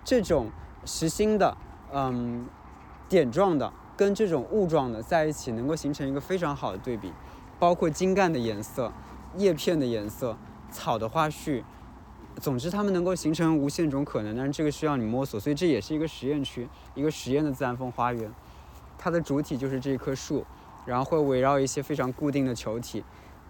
[0.05, 0.51] 这种
[0.85, 1.57] 实心的，
[1.93, 2.47] 嗯，
[3.09, 7.13] 点状的，跟这种雾状的在一起，能够形成一个非常好的对比，
[7.59, 8.93] 包括茎干的颜色、
[9.37, 10.37] 叶片的颜色、
[10.71, 11.65] 草的花序。
[12.41, 18.33] 总之，它们能够形成无限种可能，但是这个需要你摸索，所以这也是一个实验区，一个实验的自然风花园。
[18.97, 20.45] 它的主体就是这棵树，
[20.87, 23.03] 然后会围绕一些非常固定的球体，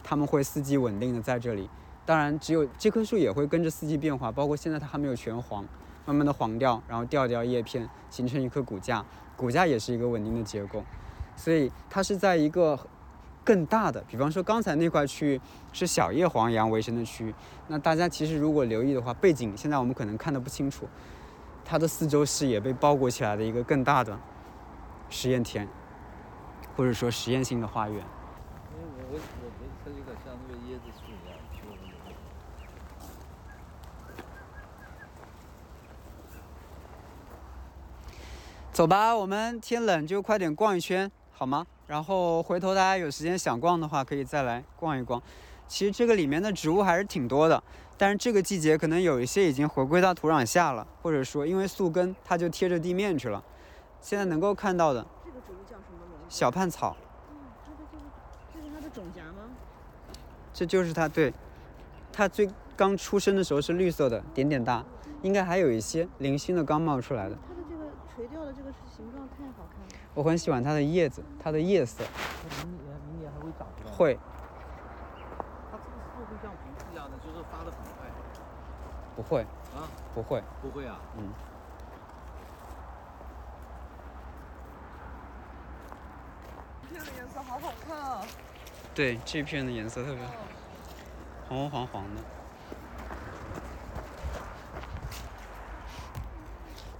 [0.09, 1.69] 它们会四季稳定的在这里。
[2.07, 5.63] 当然，只有这棵树也会跟着四季变化，包括现在它还没有全黄，
[6.07, 9.05] 慢慢的黄掉，然后掉掉叶片，形成一棵骨架，
[9.37, 10.83] 骨架也是一个稳定的结构。
[11.37, 12.79] 所以它是在一个
[13.45, 15.41] 更大的，比方说刚才那块区域
[15.75, 17.35] 是小叶黄杨围成的区域，
[17.67, 20.89] 那大家其实如果留意的话，背景现在我们可能看得不清楚，
[21.67, 24.19] 它的四周视野被包裹起来的一个更大的
[25.11, 25.69] 实验田，
[26.75, 27.99] 或者说实验性的花园。
[27.99, 32.15] 因为我我我觉得它有点像那个椰子树一样，就那种
[38.79, 41.67] 走吧，我们天冷就快点逛一圈，好吗？
[41.89, 45.21] 然后回头大家有时间想逛的话，可以再来逛一逛。
[45.67, 47.61] 其实这个里面的植物还是挺多的，
[47.97, 53.43] 但是这个季节可能有一些已经回归到土壤下了，或者说因为宿根它就贴着地面去了。
[54.01, 56.27] 现在能够看到的这个植物叫什么名字？
[56.29, 56.97] 小畔草，
[57.33, 58.05] 嗯，这个这个
[58.55, 59.51] 这是它的种荚吗？
[60.55, 61.35] 这就是它对，
[62.13, 64.85] 它最刚出生的时候是绿色的，点点大，
[65.23, 67.37] 应该还有一些零星的刚冒出来的。
[68.19, 70.05] 垂钓的这个形状太好看了。
[70.13, 72.03] 我很喜欢它的叶子，它的叶色
[72.51, 73.93] 它明年明年还会长出来。
[73.95, 74.19] 会
[75.71, 78.11] 它这个树会像橘子一样的，就是发的很快。
[79.15, 79.43] 不会
[79.73, 80.43] 啊，不会？
[80.61, 80.99] 不会啊。
[81.17, 81.33] 嗯。
[86.91, 88.27] 这片的颜色好好看啊！
[88.97, 90.33] 对，这片的颜色特别好，
[91.49, 92.21] 红红黄黄的。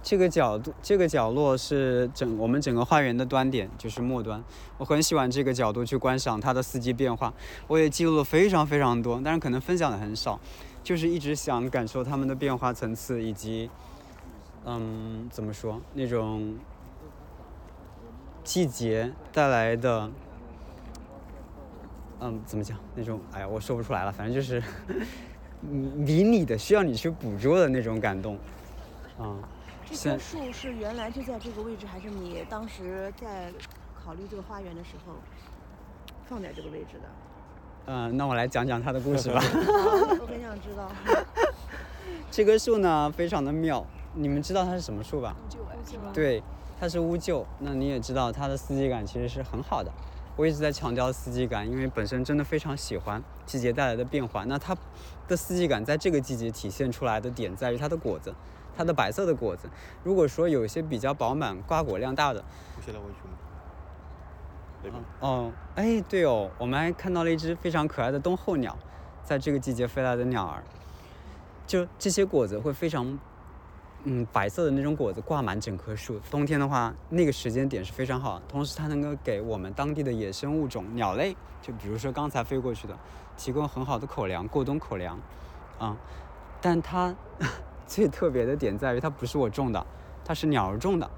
[0.09, 4.43] 这个角度，这个角落是整我们整个花园的端点，就是末端。
[4.79, 7.31] 我很喜欢这个角度去观赏它的四季变化，
[7.67, 10.39] 我也记录了非常非常多，但是可能分享的很少，
[10.83, 13.69] 就是一直想感受它们的变化层次以及，
[14.65, 16.57] 嗯，怎么说那种
[18.43, 20.09] 季节带来的，
[22.19, 24.59] 嗯，怎么讲那种，哎呀，我说不出来了，反正就是
[25.61, 28.39] 迷你的，需要你去捕捉的那种感动，
[29.19, 29.37] 啊、
[29.89, 33.51] 这现棵树是原来就在这个位置，还是你当时在
[33.95, 35.13] 考虑这个花园的时候
[36.27, 37.09] 放在这个位置的？
[37.87, 39.41] 嗯，那我来讲讲它的故事吧。
[39.41, 39.47] 好，
[40.21, 40.91] 我很想知道。
[42.29, 43.83] 这棵树呢，非常的妙。
[44.13, 45.35] 你们知道它是什么树吧？
[45.49, 46.11] 就是吧？
[46.13, 46.43] 对，
[46.79, 47.43] 它是乌桕。
[47.57, 49.91] 那你也知道它的四季感其实是很好的。
[50.35, 54.43] 我一直在强调四季感，因为本身真的非常喜欢季节带来的变化。
[54.45, 54.77] 那它
[55.27, 58.33] 的四季感在这个季节体现出来的点在于它的果子，
[58.79, 59.69] 它的白色的果子。
[60.05, 62.41] 如果说有一些比较饱满、瓜果量大的，
[62.77, 63.07] 我现在回
[64.81, 65.03] 去吗？
[65.19, 68.77] 哦，哎，对哦，我们还看到了一只非常可爱的冬候鸟，
[69.21, 70.63] 在这个季节飞来的鸟儿。
[71.67, 73.19] 就这些果子会非常，
[74.05, 76.17] 嗯，白色的那种果子挂满整棵树。
[76.31, 82.97] 冬天的话，那个时间点是非常好，同时它能够给我们当地的野生物种鸟类，就比如说刚才飞过去的，
[83.35, 85.19] 提供很好的口粮，过冬口粮，
[85.77, 85.97] 啊、
[86.61, 87.13] 但它
[87.89, 89.83] 最特别的点在于，它不是我种的，
[90.23, 91.09] 它是鸟儿种的。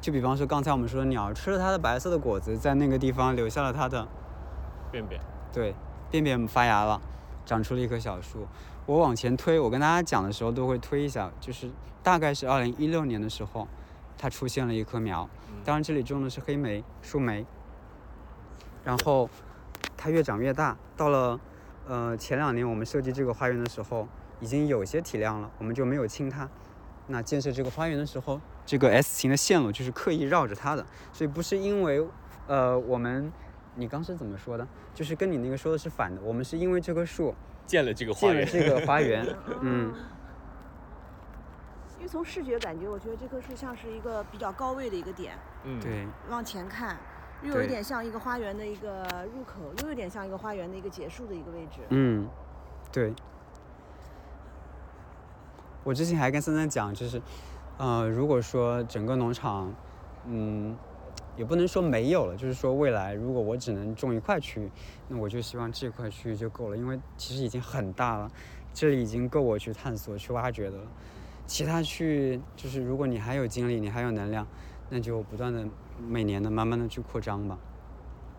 [0.00, 4.08] 就比方说刚才我们说的鸟儿吃了它的白色的果子，在那个地方留下了它的
[4.90, 5.20] 便便。
[5.52, 5.74] 对
[6.10, 7.00] 便便发芽了，
[7.44, 8.46] 长出了一棵小树。
[8.86, 11.70] 我往前推，我跟大家讲的时候都会推一下，就是
[12.02, 13.68] 大概是二零一六年的时候，
[14.16, 15.28] 它出现了一棵苗。
[15.64, 17.46] 当然这里种的是黑莓树莓，
[18.84, 19.28] 然后
[19.96, 21.38] 它越长越大，到了
[21.86, 24.06] 呃前两年我们设计这个花园的时候，
[24.44, 26.46] 已经有些体量了，我们就没有清它。
[27.06, 30.84] 那建设这个花园的时候，这个 S 型的线路就是刻意绕着它的，
[31.14, 32.06] 所以不是因为
[32.46, 33.32] 呃我们
[33.74, 34.68] 你刚是怎么说的？
[34.94, 37.34] 就是跟你那个说的是反的，我们是因为这棵树
[37.66, 39.26] 建了这个花园，建了这个花园，
[39.62, 39.94] 嗯，
[41.96, 46.98] 因为从视觉感觉，我觉得这棵树像是一个比较高位的一个点，嗯，对，往前看，
[47.42, 51.80] 又有一点像一个花园的一个入口，又有点像一个花园的一个结束的一个位置。
[51.88, 52.28] 嗯，
[52.92, 53.14] 对。
[55.84, 57.20] 我之前还跟森森讲，就是，
[57.76, 59.72] 呃，如果说整个农场，
[60.26, 60.74] 嗯，
[61.36, 64.70] 也不能说没有了，就是说未来如果我只能种一块区域，
[65.08, 68.30] 那我就希望这块区域就够了，因为其实已经很大了，
[68.72, 70.84] 这里已经够我去探索、去挖掘的了。
[71.46, 74.46] 其他区域就是如果你还有精力，你还有能量，
[74.88, 75.66] 那就不断的
[76.00, 77.58] 每年的慢慢的去扩张吧。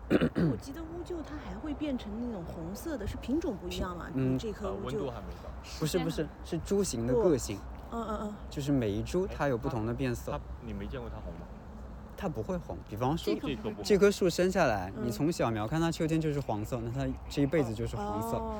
[0.08, 4.06] 我记得乌桕它还会变成那种红色的，是品种不一样嘛？
[4.14, 5.50] 嗯这棵呃，乌桕温度，还没到。
[5.80, 7.58] 不是不是，是株型的个性，
[7.90, 10.40] 嗯嗯嗯，就是每一株它有不同的变色它。
[10.64, 11.40] 你没见过它红吗？
[12.16, 12.78] 它不会红。
[12.88, 18.54] 比方说这棵这棵树生下来，你嗯从小苗看它秋天就是黄色，那它这一辈子就是黄色；哦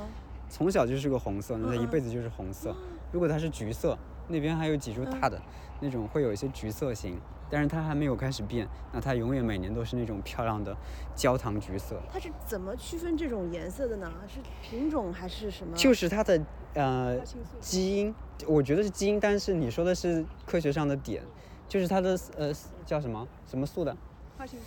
[0.49, 2.75] 从小就是个红色，那它一辈子就是红色。
[3.11, 5.41] 如果它是橘色，那边还有几株大的，
[5.81, 7.19] 那种会有一些橘色型，
[7.51, 10.77] 但是它还没有开始变，那它永远每年都是那种漂亮的
[11.15, 12.01] 焦糖橘色。
[12.13, 14.13] 它是怎么区分这种颜色的呢？
[14.29, 15.77] 是品种还是什么？
[15.77, 16.45] 就是它的
[16.75, 17.19] 呃
[17.61, 18.15] 基因，
[18.47, 21.23] 我觉得是基因，但是你说的是科学上的点，
[21.69, 22.53] 就是它的呃
[22.85, 23.97] 叫什么什么素的，
[24.37, 24.67] 花青素。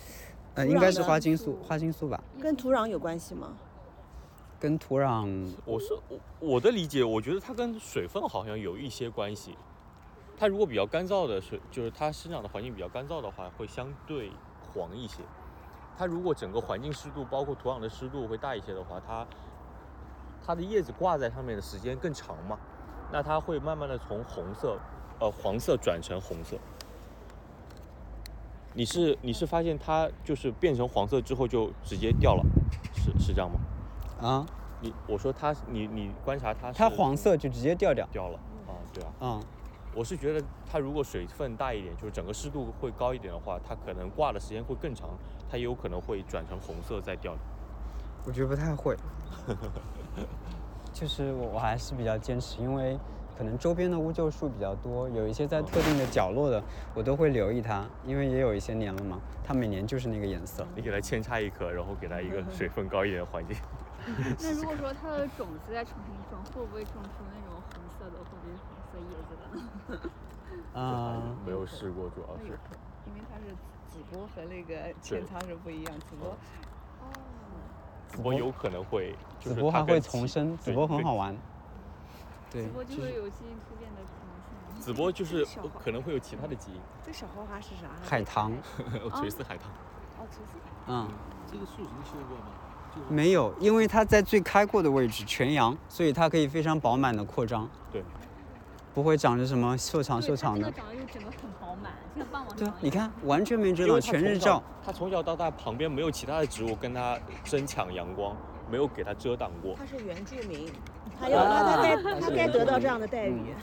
[0.54, 3.56] 呃应该是花青素，花青素吧，跟土壤有关系吗？
[4.58, 9.56] 跟土壤我是我我的理解，我觉得它跟水分好像有一些关系。
[10.40, 14.32] 它如果比较干燥的水，就是它生长的环境比较干燥的话，会相对
[14.72, 15.22] 黄一些。
[15.98, 19.26] 它如果整个环境湿度，包括土壤的湿度会大一些的话，它
[20.42, 22.58] 它的叶子挂在上面的时间更长嘛，
[23.12, 24.78] 那它会慢慢的从红色，
[25.18, 26.56] 呃黄色转成红色。
[28.72, 32.42] 你是你是发现它就是变成黄色之后就直接掉了，
[32.94, 33.60] 是是这样吗？
[34.26, 34.46] 啊，
[34.80, 39.42] 你我说它，你你观察它是，它黄色就直接掉掉，掉了啊，对啊，嗯，
[39.94, 45.10] 我是觉得它如果水分大一点，就是整个湿度会高一点的话，它可能挂的时间会更长，
[45.50, 47.34] 它也有可能会转成红色再掉。
[48.24, 48.96] 我觉得不太会，
[50.92, 52.98] 就是我我还是比较坚持，因为
[53.36, 56.62] 可能周边的乌桕树比较多，有一些在特定的角落的，
[56.94, 60.66] 我都会留意它，因为也有一些年了嘛，它每年就是那个颜色。
[60.76, 63.56] 你给它扦插一棵，然后给它一个水分高一点的环境。
[64.40, 69.42] 那如果说它的种子在重新种，会不会种出那种红色的或者是红色叶子的
[69.96, 70.10] 呢？
[70.80, 72.58] 啊、没有试过，主要是
[73.06, 73.54] 因为它是
[73.88, 76.36] 紫波和那个扦插是不一样，紫波
[78.08, 81.36] 紫波有可能会，就紫波还会重生，紫波很好玩。
[82.50, 85.46] 对直，播就就是会有基因突变的可能性紫波就是
[85.78, 87.88] 可能会有其他的基因，这小花花是啥？
[88.02, 88.52] 海棠，
[89.14, 89.70] 垂丝海棠。
[90.18, 91.08] 哦，垂丝海嗯，
[91.46, 92.50] 这个树已经修过吗？
[92.94, 98.02] 就是没有，因为它在最开阔的位置全阳，所以它可以非常饱满的扩张，对，
[98.92, 100.82] 不会长着什么瘦长对瘦长的它这个。
[100.82, 102.90] 长得又整个很饱满，像棒棒对啊糖，一样。
[102.90, 108.36] 你看完全没遮挡，它从小全日照。，它从小到大旁边没有其他的植物跟它争抢阳光，
[108.70, 109.76] 没有给它遮挡过。
[109.78, 110.68] 它是原住民，
[111.18, 113.54] 它要它它该它该得到这样的待遇。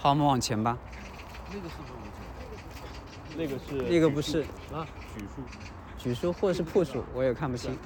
[0.00, 0.76] 好，我们往前吧。
[1.50, 1.98] 那个是不是？
[3.36, 4.40] 那个是那个不是
[4.72, 5.42] 啊，榉树。
[5.98, 7.76] 举书或是铺书，我也看不清。